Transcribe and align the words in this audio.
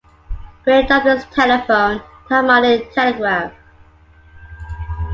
Gray 0.63 0.81
dubbed 0.87 1.05
his 1.05 1.25
telephone 1.25 1.97
"the 2.27 2.33
harmonic 2.33 2.91
telegraph". 2.91 3.51